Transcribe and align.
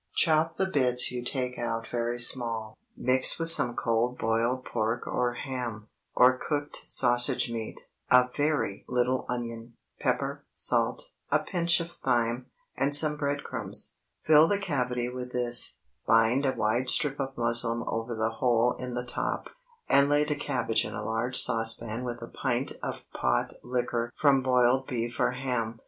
Chop 0.15 0.55
the 0.57 0.65
bits 0.65 1.11
you 1.11 1.23
take 1.23 1.59
out 1.59 1.85
very 1.91 2.17
small; 2.19 2.75
mix 2.97 3.37
with 3.37 3.51
some 3.51 3.75
cold 3.75 4.17
boiled 4.17 4.65
pork 4.65 5.05
or 5.05 5.33
ham, 5.35 5.89
or 6.15 6.39
cooked 6.39 6.81
sausage 6.89 7.51
meat, 7.51 7.81
a 8.09 8.27
very 8.35 8.83
little 8.87 9.27
onion, 9.29 9.73
pepper, 9.99 10.43
salt, 10.53 11.11
a 11.31 11.37
pinch 11.37 11.79
of 11.79 11.91
thyme, 11.91 12.47
and 12.75 12.95
some 12.95 13.15
bread 13.15 13.43
crumbs. 13.43 13.97
Fill 14.23 14.47
the 14.47 14.57
cavity 14.57 15.07
with 15.07 15.31
this, 15.33 15.77
bind 16.07 16.47
a 16.47 16.51
wide 16.53 16.89
strip 16.89 17.19
of 17.19 17.37
muslin 17.37 17.83
over 17.85 18.15
the 18.15 18.31
hole 18.31 18.73
in 18.79 18.95
the 18.95 19.05
top, 19.05 19.51
and 19.87 20.09
lay 20.09 20.23
the 20.23 20.33
cabbage 20.35 20.83
in 20.83 20.95
a 20.95 21.05
large 21.05 21.37
saucepan 21.39 22.03
with 22.03 22.23
a 22.23 22.27
pint 22.27 22.71
of 22.81 23.01
"pot 23.13 23.53
liquor" 23.61 24.11
from 24.15 24.41
boiled 24.41 24.87
beef 24.87 25.19
or 25.19 25.33
ham. 25.33 25.79